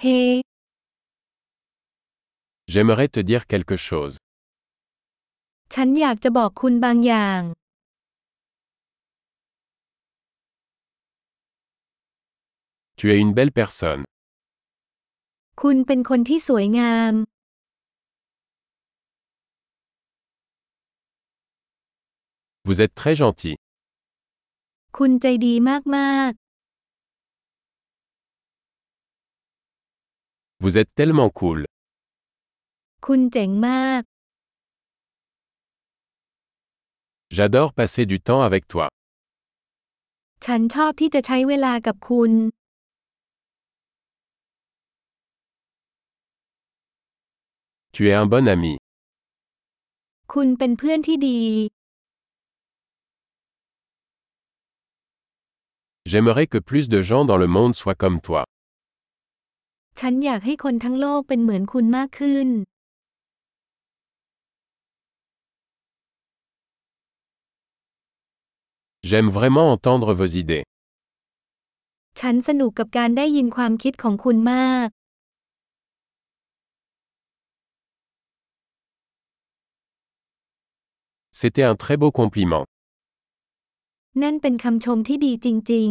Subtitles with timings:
[0.00, 0.20] เฮ้
[2.72, 4.14] J'aimerais te dire quelque chose.
[5.74, 7.40] ฉันอยากจะบอกคุณบางอย่าง
[12.98, 14.02] Tu es une belle personne.
[15.62, 17.12] คุณเป็นคนที่สวยงาม
[22.66, 23.54] Vous êtes très gentil.
[24.96, 26.32] คุณใจดีมาก
[30.63, 31.59] Vous êtes tellement cool.
[31.69, 34.01] ๆ คุณเจ๋งมาก
[37.37, 38.85] J'adore passer du temps avec toi.
[40.45, 42.31] ฉันชอบที่จะใช้เวลากับคุณ
[47.93, 48.73] Tu es un bon ami.
[50.33, 51.41] คุณเป็นเพื่อนที่ดี
[56.11, 58.43] J'aimerais que plus de gens dans le monde soient comme toi.
[60.00, 62.48] ฉันอยากให้คนทั้งโลกเป็นเหมือนคุณมากขึ้น
[69.08, 70.64] J'aime vraiment entendre vos idées.
[72.20, 74.88] ฉันสนุกกับการได้ยินความคิดของคุณมาก
[81.40, 82.64] C'était un très beau compliment.
[84.22, 85.90] นั่นเป็นคำชมที่ดีจริง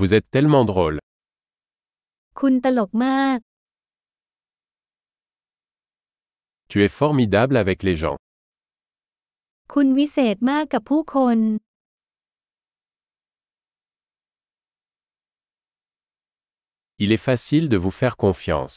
[0.00, 0.96] Vous êtes tellement drôle.
[2.40, 3.38] คุณตลกมาก
[6.70, 8.18] Tu es formidable avec les gens.
[9.72, 11.38] คุณวิเศษมากกับผู้คน
[17.04, 18.76] Il est facile de vous faire confiance.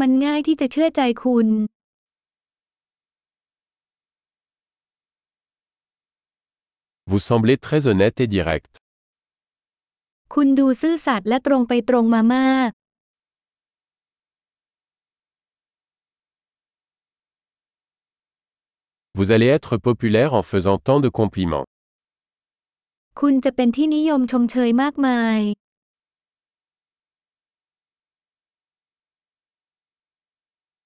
[0.00, 1.48] มันง่ายที่จะเชื่อใจคุณ
[7.10, 8.72] Vous semblez très honnête et direct.
[10.34, 12.70] คุณดูซื่อสัตย์และตรงไปตรงมามาก
[19.18, 21.66] Vous allez être populaire en faisant tant de compliments.
[23.20, 25.40] คุณจะเป็นที่นิยมชมเชยมากมาย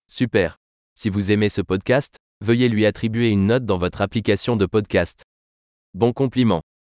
[0.07, 0.49] Super.
[0.95, 5.23] Si vous aimez ce podcast, veuillez lui attribuer une note dans votre application de podcast.
[5.95, 6.63] Bon compliment.